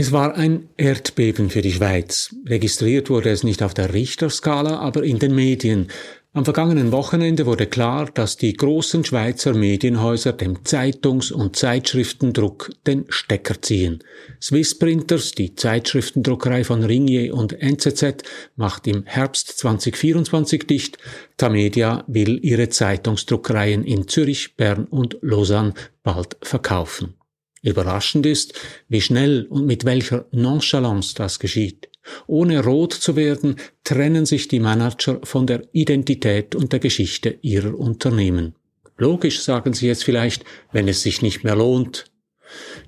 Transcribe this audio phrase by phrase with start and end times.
[0.00, 2.32] Es war ein Erdbeben für die Schweiz.
[2.46, 5.88] Registriert wurde es nicht auf der Richterskala, aber in den Medien.
[6.32, 13.06] Am vergangenen Wochenende wurde klar, dass die großen Schweizer Medienhäuser dem Zeitungs- und Zeitschriftendruck den
[13.08, 13.98] Stecker ziehen.
[14.40, 18.22] Swiss Printers, die Zeitschriftendruckerei von Ringier und NZZ,
[18.54, 20.98] macht im Herbst 2024 dicht.
[21.38, 25.74] Tamedia will ihre Zeitungsdruckereien in Zürich, Bern und Lausanne
[26.04, 27.14] bald verkaufen.
[27.62, 28.54] Überraschend ist,
[28.88, 31.88] wie schnell und mit welcher Nonchalance das geschieht.
[32.26, 37.78] Ohne rot zu werden, trennen sich die Manager von der Identität und der Geschichte ihrer
[37.78, 38.54] Unternehmen.
[38.96, 42.06] Logisch, sagen Sie jetzt vielleicht, wenn es sich nicht mehr lohnt.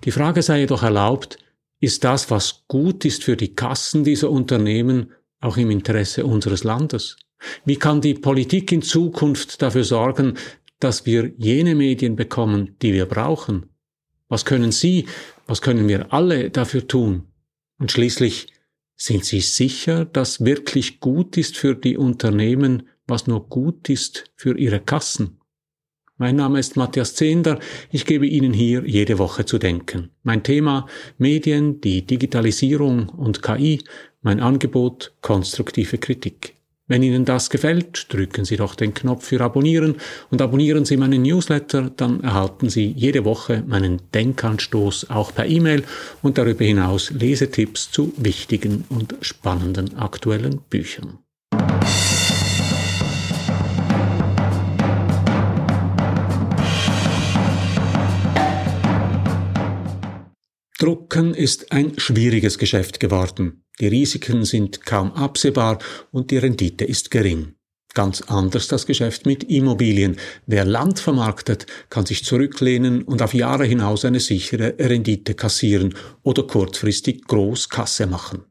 [0.05, 1.39] Die Frage sei jedoch erlaubt,
[1.81, 7.17] ist das, was gut ist für die Kassen dieser Unternehmen, auch im Interesse unseres Landes?
[7.65, 10.37] Wie kann die Politik in Zukunft dafür sorgen,
[10.79, 13.70] dass wir jene Medien bekommen, die wir brauchen?
[14.31, 15.07] Was können Sie,
[15.47, 17.25] was können wir alle dafür tun?
[17.79, 18.47] Und schließlich,
[18.97, 24.57] sind Sie sicher, dass wirklich gut ist für die Unternehmen, was nur gut ist für
[24.57, 25.41] Ihre Kassen?
[26.17, 27.59] Mein Name ist Matthias Zehnder.
[27.91, 30.11] Ich gebe Ihnen hier jede Woche zu denken.
[30.23, 30.87] Mein Thema
[31.19, 33.83] Medien, die Digitalisierung und KI,
[34.21, 36.60] mein Angebot konstruktive Kritik.
[36.91, 39.95] Wenn Ihnen das gefällt, drücken Sie doch den Knopf für Abonnieren
[40.33, 45.85] und abonnieren Sie meinen Newsletter, dann erhalten Sie jede Woche meinen Denkanstoß auch per E-Mail
[46.21, 51.21] und darüber hinaus Lesetipps zu wichtigen und spannenden aktuellen Büchern.
[60.81, 63.65] Drucken ist ein schwieriges Geschäft geworden.
[63.81, 65.79] Die Risiken sind kaum absehbar
[66.11, 67.53] und die Rendite ist gering.
[67.93, 70.17] Ganz anders das Geschäft mit Immobilien.
[70.47, 76.45] Wer Land vermarktet, kann sich zurücklehnen und auf Jahre hinaus eine sichere Rendite kassieren oder
[76.45, 78.45] kurzfristig Großkasse machen.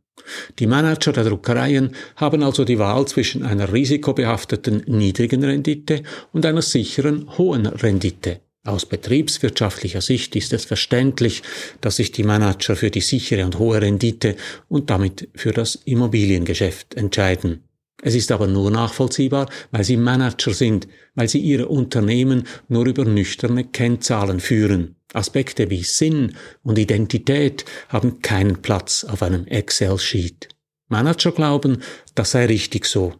[0.60, 6.62] Die Manager der Druckereien haben also die Wahl zwischen einer risikobehafteten niedrigen Rendite und einer
[6.62, 8.42] sicheren hohen Rendite.
[8.66, 11.44] Aus betriebswirtschaftlicher Sicht ist es verständlich,
[11.80, 14.36] dass sich die Manager für die sichere und hohe Rendite
[14.68, 17.64] und damit für das Immobiliengeschäft entscheiden.
[18.02, 23.06] Es ist aber nur nachvollziehbar, weil sie Manager sind, weil sie ihre Unternehmen nur über
[23.06, 24.96] nüchterne Kennzahlen führen.
[25.14, 30.50] Aspekte wie Sinn und Identität haben keinen Platz auf einem Excel-Sheet.
[30.88, 31.82] Manager glauben,
[32.16, 33.14] das sei richtig so.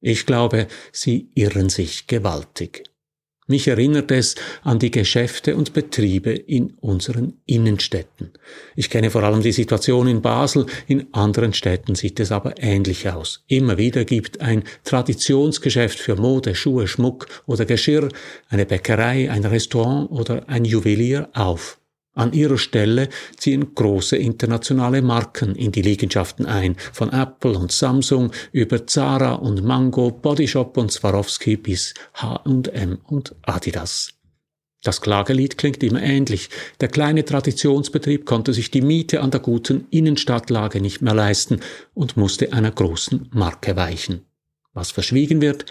[0.00, 2.84] Ich glaube, sie irren sich gewaltig.
[3.46, 8.30] Mich erinnert es an die Geschäfte und Betriebe in unseren Innenstädten.
[8.74, 13.10] Ich kenne vor allem die Situation in Basel, in anderen Städten sieht es aber ähnlich
[13.10, 13.44] aus.
[13.46, 18.08] Immer wieder gibt ein Traditionsgeschäft für Mode, Schuhe, Schmuck oder Geschirr,
[18.48, 21.78] eine Bäckerei, ein Restaurant oder ein Juwelier auf.
[22.14, 28.30] An ihrer Stelle ziehen große internationale Marken in die Liegenschaften ein, von Apple und Samsung
[28.52, 34.14] über Zara und Mango, Bodyshop und Swarovski bis H&M und Adidas.
[34.84, 36.50] Das Klagelied klingt immer ähnlich.
[36.80, 41.60] Der kleine Traditionsbetrieb konnte sich die Miete an der guten Innenstadtlage nicht mehr leisten
[41.94, 44.26] und musste einer großen Marke weichen.
[44.74, 45.66] Was verschwiegen wird,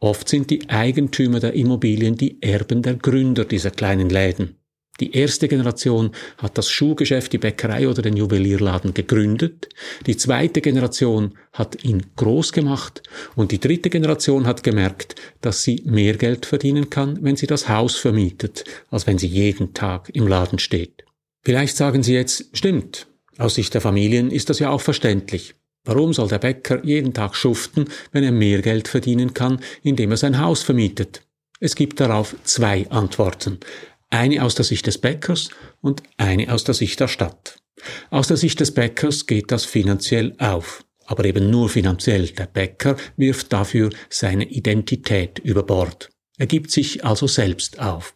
[0.00, 4.56] oft sind die Eigentümer der Immobilien die Erben der Gründer dieser kleinen Läden.
[5.00, 9.68] Die erste Generation hat das Schuhgeschäft, die Bäckerei oder den Juwelierladen gegründet.
[10.06, 13.02] Die zweite Generation hat ihn groß gemacht.
[13.34, 17.68] Und die dritte Generation hat gemerkt, dass sie mehr Geld verdienen kann, wenn sie das
[17.68, 21.04] Haus vermietet, als wenn sie jeden Tag im Laden steht.
[21.44, 23.06] Vielleicht sagen Sie jetzt, stimmt.
[23.38, 25.54] Aus Sicht der Familien ist das ja auch verständlich.
[25.84, 30.16] Warum soll der Bäcker jeden Tag schuften, wenn er mehr Geld verdienen kann, indem er
[30.16, 31.22] sein Haus vermietet?
[31.60, 33.60] Es gibt darauf zwei Antworten.
[34.16, 35.50] Eine aus der Sicht des Bäckers
[35.82, 37.58] und eine aus der Sicht der Stadt.
[38.08, 40.86] Aus der Sicht des Bäckers geht das finanziell auf.
[41.04, 42.26] Aber eben nur finanziell.
[42.28, 46.08] Der Bäcker wirft dafür seine Identität über Bord.
[46.38, 48.14] Er gibt sich also selbst auf.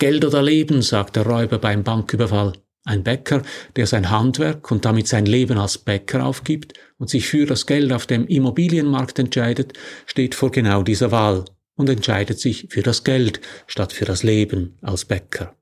[0.00, 2.54] Geld oder Leben, sagt der Räuber beim Banküberfall.
[2.84, 3.42] Ein Bäcker,
[3.76, 7.92] der sein Handwerk und damit sein Leben als Bäcker aufgibt und sich für das Geld
[7.92, 9.74] auf dem Immobilienmarkt entscheidet,
[10.06, 11.44] steht vor genau dieser Wahl
[11.80, 15.56] und entscheidet sich für das Geld statt für das Leben als Bäcker.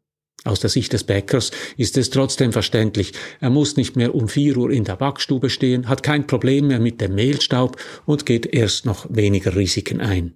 [0.44, 3.12] Aus der Sicht des Bäckers ist es trotzdem verständlich.
[3.40, 6.80] Er muss nicht mehr um vier Uhr in der Backstube stehen, hat kein Problem mehr
[6.80, 10.34] mit dem Mehlstaub und geht erst noch weniger Risiken ein.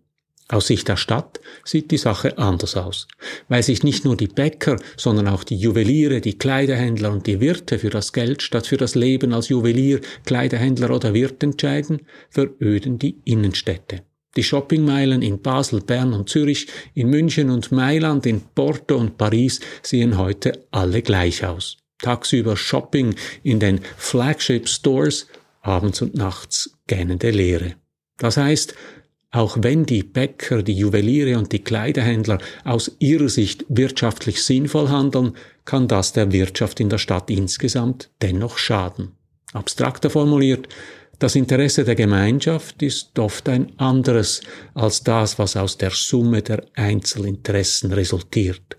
[0.48, 3.08] Aus Sicht der Stadt sieht die Sache anders aus,
[3.48, 7.78] weil sich nicht nur die Bäcker, sondern auch die Juweliere, die Kleiderhändler und die Wirte
[7.78, 13.18] für das Geld statt für das Leben als Juwelier, Kleiderhändler oder Wirt entscheiden, veröden die
[13.24, 14.02] Innenstädte.
[14.36, 19.60] Die Shoppingmeilen in Basel, Bern und Zürich, in München und Mailand, in Porto und Paris
[19.82, 21.76] sehen heute alle gleich aus.
[22.02, 25.28] tagsüber Shopping in den Flagship Stores,
[25.60, 27.76] abends und nachts gähnende Leere.
[28.18, 28.74] Das heißt,
[29.30, 35.36] auch wenn die Bäcker, die Juweliere und die Kleiderhändler aus ihrer Sicht wirtschaftlich sinnvoll handeln,
[35.64, 39.12] kann das der Wirtschaft in der Stadt insgesamt dennoch schaden.
[39.54, 40.68] Abstrakter formuliert,
[41.22, 44.40] das Interesse der Gemeinschaft ist oft ein anderes
[44.74, 48.78] als das, was aus der Summe der Einzelinteressen resultiert.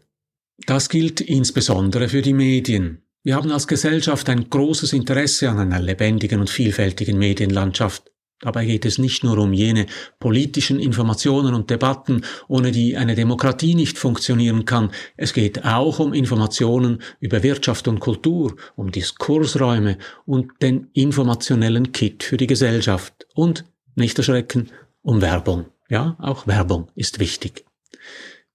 [0.66, 3.04] Das gilt insbesondere für die Medien.
[3.24, 8.12] Wir haben als Gesellschaft ein großes Interesse an einer lebendigen und vielfältigen Medienlandschaft.
[8.44, 9.86] Dabei geht es nicht nur um jene
[10.20, 14.92] politischen Informationen und Debatten, ohne die eine Demokratie nicht funktionieren kann.
[15.16, 22.24] Es geht auch um Informationen über Wirtschaft und Kultur, um Diskursräume und den informationellen Kit
[22.24, 23.14] für die Gesellschaft.
[23.34, 23.64] Und,
[23.96, 24.72] nicht erschrecken,
[25.04, 25.68] um Werbung.
[25.88, 27.64] Ja, auch Werbung ist wichtig.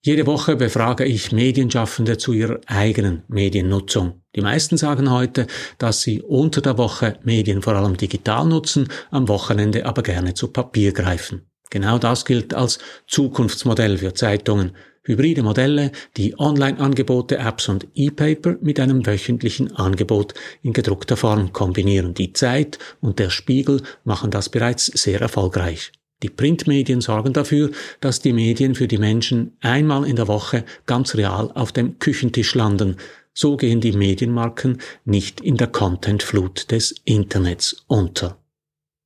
[0.01, 4.21] Jede Woche befrage ich Medienschaffende zu ihrer eigenen Mediennutzung.
[4.39, 5.49] Die meisten sagen heute,
[5.79, 10.47] dass sie unter der Woche Medien vor allem digital nutzen, am Wochenende aber gerne zu
[10.47, 11.51] Papier greifen.
[11.71, 14.77] Genau das gilt als Zukunftsmodell für Zeitungen.
[15.03, 22.15] Hybride Modelle, die Online-Angebote, Apps und E-Paper mit einem wöchentlichen Angebot in gedruckter Form kombinieren.
[22.15, 25.91] Die Zeit und der Spiegel machen das bereits sehr erfolgreich.
[26.25, 27.71] Die Printmedien sorgen dafür,
[28.01, 32.57] dass die Medien für die Menschen einmal in der Woche ganz real auf dem Küchentisch
[32.57, 32.97] landen.
[33.41, 38.37] So gehen die Medienmarken nicht in der Contentflut des Internets unter.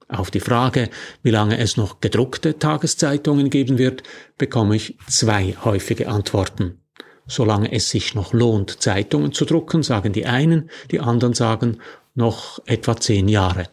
[0.08, 0.88] Auf die Frage,
[1.22, 4.04] wie lange es noch gedruckte Tageszeitungen geben wird,
[4.38, 6.80] bekomme ich zwei häufige Antworten.
[7.26, 11.76] Solange es sich noch lohnt, Zeitungen zu drucken, sagen die einen, die anderen sagen
[12.14, 13.68] noch etwa zehn Jahre.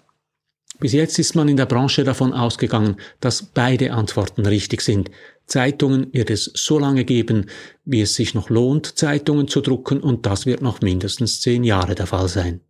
[0.80, 5.12] Bis jetzt ist man in der Branche davon ausgegangen, dass beide Antworten richtig sind.
[5.46, 7.48] Zeitungen wird es so lange geben,
[7.84, 11.96] wie es sich noch lohnt, Zeitungen zu drucken, und das wird noch mindestens zehn Jahre
[11.96, 12.62] der Fall sein.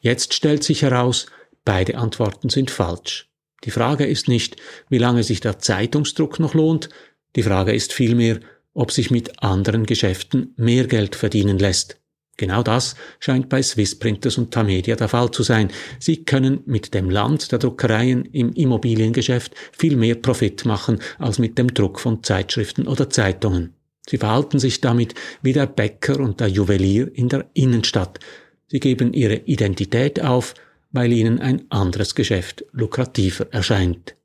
[0.00, 1.26] Jetzt stellt sich heraus,
[1.64, 3.30] beide Antworten sind falsch.
[3.64, 4.56] Die Frage ist nicht,
[4.88, 6.90] wie lange sich der Zeitungsdruck noch lohnt,
[7.36, 8.40] die Frage ist vielmehr,
[8.74, 11.98] ob sich mit anderen Geschäften mehr Geld verdienen lässt.
[12.36, 15.70] Genau das scheint bei Swiss Printers und Tamedia der Fall zu sein.
[15.98, 21.56] Sie können mit dem Land der Druckereien im Immobiliengeschäft viel mehr Profit machen als mit
[21.56, 23.74] dem Druck von Zeitschriften oder Zeitungen.
[24.08, 28.20] Sie verhalten sich damit wie der Bäcker und der Juwelier in der Innenstadt.
[28.68, 30.54] Sie geben ihre Identität auf,
[30.92, 34.16] weil ihnen ein anderes Geschäft lukrativer erscheint.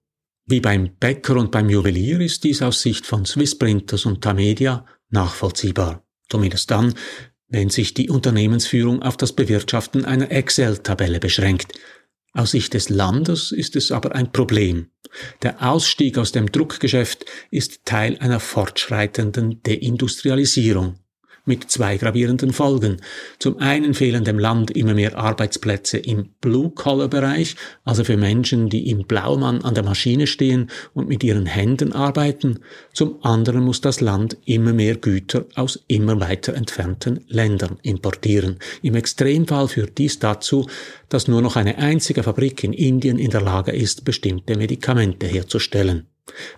[0.46, 4.86] Wie beim Bäcker und beim Juwelier ist dies aus Sicht von Swiss Printers und Tamedia
[5.10, 6.04] nachvollziehbar.
[6.30, 6.94] Zumindest dann,
[7.51, 11.74] wenn sich die Unternehmensführung auf das Bewirtschaften einer Excel-Tabelle beschränkt.
[12.33, 14.88] Aus Sicht des Landes ist es aber ein Problem.
[15.44, 21.00] Der Ausstieg aus dem Druckgeschäft ist Teil einer fortschreitenden Deindustrialisierung
[21.46, 22.98] mit zwei gravierenden Folgen.
[23.40, 29.06] Zum einen fehlen dem Land immer mehr Arbeitsplätze im Blue-Collar-Bereich, also für Menschen, die im
[29.06, 32.60] Blaumann an der Maschine stehen und mit ihren Händen arbeiten.
[32.94, 38.58] Zum anderen muss das Land immer mehr Güter aus immer weiter entfernten Ländern importieren.
[38.82, 40.68] Im Extremfall führt dies dazu,
[41.10, 46.08] dass nur noch eine einzige Fabrik in Indien in der Lage ist, bestimmte Medikamente herzustellen.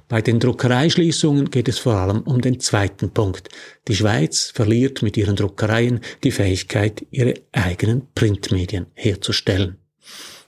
[0.08, 3.50] Bei den Druckereischließungen geht es vor allem um den zweiten Punkt.
[3.88, 9.78] Die Schweiz verliert mit ihren Druckereien die Fähigkeit, ihre eigenen Printmedien herzustellen.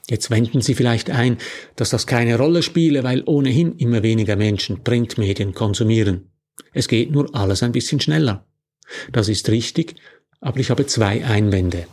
[0.08, 1.38] Jetzt wenden Sie vielleicht ein,
[1.74, 6.30] dass das keine Rolle spiele, weil ohnehin immer weniger Menschen Printmedien konsumieren.
[6.72, 8.46] Es geht nur alles ein bisschen schneller.
[9.10, 9.96] Das ist richtig,
[10.40, 11.86] aber ich habe zwei Einwände.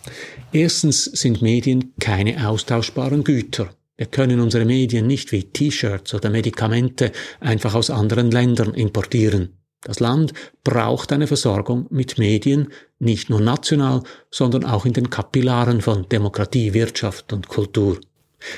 [0.51, 3.73] Erstens sind Medien keine austauschbaren Güter.
[4.03, 9.53] Wir können unsere Medien nicht wie T-Shirts oder Medikamente einfach aus anderen Ländern importieren.
[9.79, 10.33] Das Land
[10.65, 12.67] braucht eine Versorgung mit Medien,
[12.99, 17.97] nicht nur national, sondern auch in den Kapillaren von Demokratie, Wirtschaft und Kultur.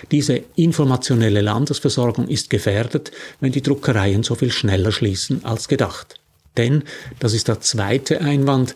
[0.10, 6.16] Diese informationelle Landesversorgung ist gefährdet, wenn die Druckereien so viel schneller schließen als gedacht.
[6.58, 6.86] Denn,
[7.20, 8.74] das ist der zweite Einwand,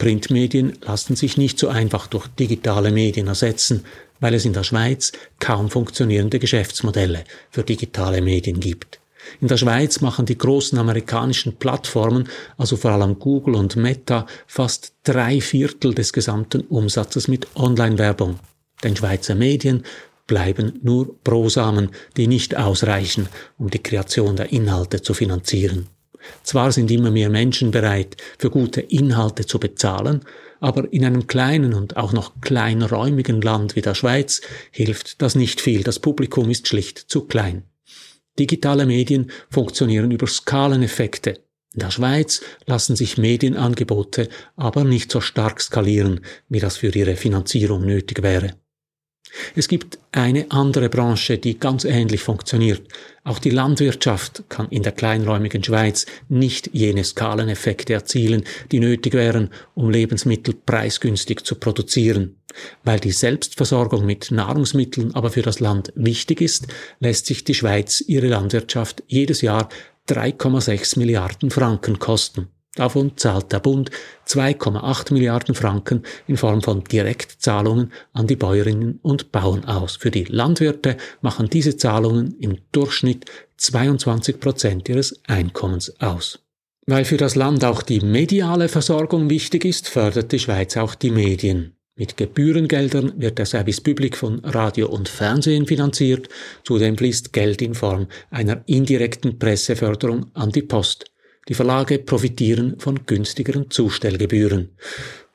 [0.00, 3.84] Printmedien lassen sich nicht so einfach durch digitale Medien ersetzen,
[4.18, 8.98] weil es in der Schweiz kaum funktionierende Geschäftsmodelle für digitale Medien gibt.
[9.42, 14.94] In der Schweiz machen die großen amerikanischen Plattformen, also vor allem Google und Meta, fast
[15.04, 18.40] drei Viertel des gesamten Umsatzes mit Online-Werbung.
[18.82, 19.84] Den Schweizer Medien
[20.26, 23.28] bleiben nur Prosamen, die nicht ausreichen,
[23.58, 25.88] um die Kreation der Inhalte zu finanzieren.
[26.42, 30.24] Zwar sind immer mehr Menschen bereit, für gute Inhalte zu bezahlen,
[30.60, 35.60] aber in einem kleinen und auch noch kleinräumigen Land wie der Schweiz hilft das nicht
[35.60, 37.64] viel, das Publikum ist schlicht zu klein.
[38.38, 41.40] Digitale Medien funktionieren über Skaleneffekte.
[41.72, 47.16] In der Schweiz lassen sich Medienangebote aber nicht so stark skalieren, wie das für ihre
[47.16, 48.54] Finanzierung nötig wäre.
[49.54, 52.82] Es gibt eine andere Branche, die ganz ähnlich funktioniert.
[53.24, 59.50] Auch die Landwirtschaft kann in der kleinräumigen Schweiz nicht jene Skaleneffekte erzielen, die nötig wären,
[59.74, 62.36] um Lebensmittel preisgünstig zu produzieren.
[62.82, 66.66] Weil die Selbstversorgung mit Nahrungsmitteln aber für das Land wichtig ist,
[66.98, 69.68] lässt sich die Schweiz ihre Landwirtschaft jedes Jahr
[70.08, 72.48] 3,6 Milliarden Franken kosten.
[72.76, 73.90] Davon zahlt der Bund
[74.28, 79.96] 2,8 Milliarden Franken in Form von Direktzahlungen an die Bäuerinnen und Bauern aus.
[79.96, 83.24] Für die Landwirte machen diese Zahlungen im Durchschnitt
[83.56, 86.38] 22 Prozent ihres Einkommens aus.
[86.86, 91.10] Weil für das Land auch die mediale Versorgung wichtig ist, fördert die Schweiz auch die
[91.10, 91.74] Medien.
[91.96, 96.28] Mit Gebührengeldern wird der Service Public von Radio und Fernsehen finanziert,
[96.64, 101.09] zudem fließt Geld in Form einer indirekten Presseförderung an die Post.
[101.50, 104.70] Die Verlage profitieren von günstigeren Zustellgebühren.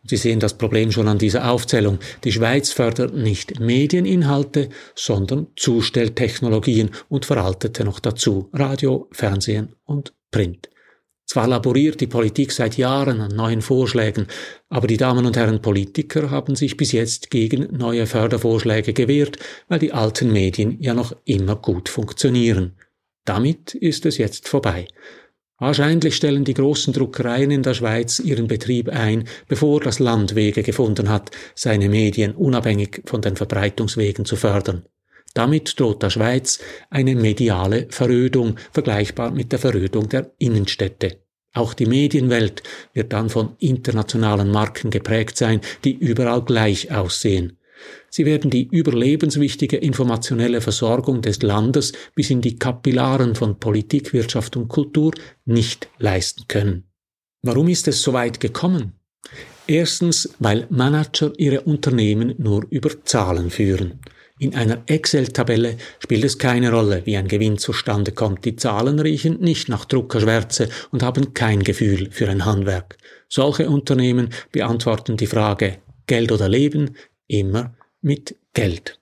[0.05, 1.99] Sie sehen das Problem schon an dieser Aufzählung.
[2.23, 10.69] Die Schweiz fördert nicht Medieninhalte, sondern Zustelltechnologien und veraltete noch dazu Radio, Fernsehen und Print.
[11.25, 14.27] Zwar laboriert die Politik seit Jahren an neuen Vorschlägen,
[14.69, 19.79] aber die Damen und Herren Politiker haben sich bis jetzt gegen neue Fördervorschläge gewehrt, weil
[19.79, 22.77] die alten Medien ja noch immer gut funktionieren.
[23.25, 24.87] Damit ist es jetzt vorbei.
[25.57, 30.63] Wahrscheinlich stellen die großen Druckereien in der Schweiz ihren Betrieb ein, bevor das Land Wege
[30.63, 34.83] gefunden hat, seine Medien unabhängig von den Verbreitungswegen zu fördern.
[35.33, 36.59] Damit droht der Schweiz
[36.89, 41.19] eine mediale Verödung, vergleichbar mit der Verödung der Innenstädte.
[41.53, 47.57] Auch die Medienwelt wird dann von internationalen Marken geprägt sein, die überall gleich aussehen.
[48.09, 54.55] Sie werden die überlebenswichtige informationelle Versorgung des Landes bis in die Kapillaren von Politik, Wirtschaft
[54.55, 55.13] und Kultur
[55.45, 56.85] nicht leisten können.
[57.41, 58.93] Warum ist es so weit gekommen?
[59.67, 63.99] Erstens, weil Manager ihre Unternehmen nur über Zahlen führen.
[64.37, 68.43] In einer Excel-Tabelle spielt es keine Rolle, wie ein Gewinn zustande kommt.
[68.43, 72.97] Die Zahlen riechen nicht nach Druckerschwärze und haben kein Gefühl für ein Handwerk.
[73.29, 75.77] Solche Unternehmen beantworten die Frage
[76.07, 76.95] Geld oder Leben
[77.27, 78.99] immer mit Geld.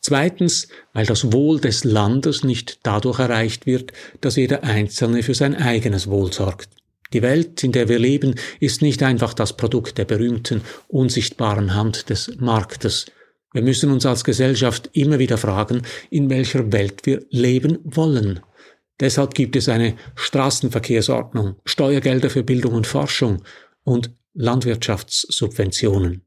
[0.00, 5.54] Zweitens, weil das Wohl des Landes nicht dadurch erreicht wird, dass jeder Einzelne für sein
[5.54, 6.70] eigenes Wohl sorgt.
[7.12, 12.08] Die Welt, in der wir leben, ist nicht einfach das Produkt der berühmten, unsichtbaren Hand
[12.08, 13.06] des Marktes,
[13.52, 18.40] wir müssen uns als Gesellschaft immer wieder fragen, in welcher Welt wir leben wollen.
[19.00, 23.42] Deshalb gibt es eine Straßenverkehrsordnung, Steuergelder für Bildung und Forschung
[23.82, 26.24] und Landwirtschaftssubventionen.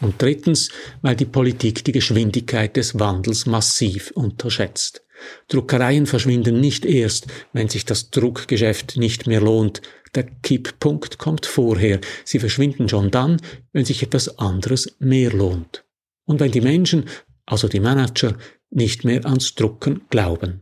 [0.00, 0.70] Und drittens,
[1.02, 5.04] weil die Politik die Geschwindigkeit des Wandels massiv unterschätzt.
[5.48, 9.82] Druckereien verschwinden nicht erst, wenn sich das Druckgeschäft nicht mehr lohnt.
[10.14, 12.00] Der Kipppunkt kommt vorher.
[12.24, 13.40] Sie verschwinden schon dann,
[13.72, 15.84] wenn sich etwas anderes mehr lohnt
[16.28, 17.08] und wenn die Menschen,
[17.46, 18.36] also die Manager,
[18.70, 20.60] nicht mehr ans Drucken glauben.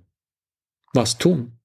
[0.95, 1.59] Was tun?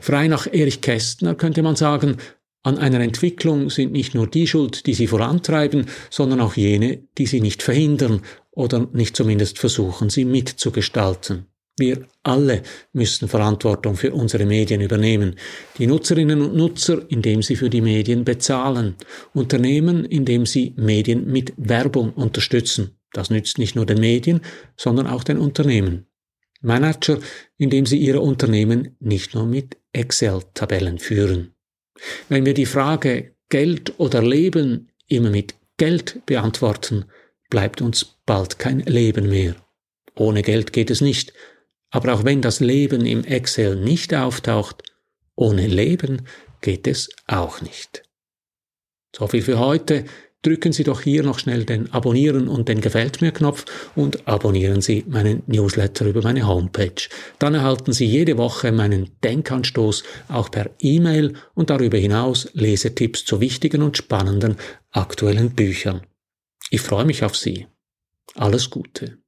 [0.00, 2.16] Frei nach Erich Kästner könnte man sagen,
[2.62, 7.26] an einer Entwicklung sind nicht nur die schuld, die sie vorantreiben, sondern auch jene, die
[7.26, 11.46] sie nicht verhindern oder nicht zumindest versuchen, sie mitzugestalten.
[11.78, 15.36] Wir alle müssen Verantwortung für unsere Medien übernehmen.
[15.78, 18.94] Die Nutzerinnen und Nutzer, indem sie für die Medien bezahlen.
[19.32, 22.98] Unternehmen, indem sie Medien mit Werbung unterstützen.
[23.12, 24.42] Das nützt nicht nur den Medien,
[24.76, 26.06] sondern auch den Unternehmen.
[26.60, 27.18] Manager,
[27.56, 31.51] indem sie ihre Unternehmen nicht nur mit Excel-Tabellen führen.
[32.28, 37.04] Wenn wir die Frage Geld oder Leben immer mit Geld beantworten,
[37.50, 39.56] bleibt uns bald kein Leben mehr.
[40.14, 41.32] Ohne Geld geht es nicht,
[41.90, 44.82] aber auch wenn das Leben im Excel nicht auftaucht,
[45.34, 46.26] ohne Leben
[46.60, 48.02] geht es auch nicht.
[49.14, 50.04] So viel für heute
[50.42, 54.80] drücken Sie doch hier noch schnell den Abonnieren und den Gefällt mir Knopf und abonnieren
[54.80, 57.08] Sie meinen Newsletter über meine Homepage.
[57.38, 63.40] Dann erhalten Sie jede Woche meinen Denkanstoß auch per E-Mail und darüber hinaus Lesetipps zu
[63.40, 64.56] wichtigen und spannenden
[64.90, 66.02] aktuellen Büchern.
[66.70, 67.66] Ich freue mich auf Sie.
[68.34, 69.18] Alles Gute.